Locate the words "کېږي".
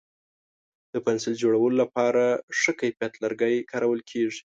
4.09-4.39